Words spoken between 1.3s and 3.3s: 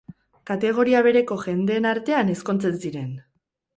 jendeen artean ezkontzen ziren!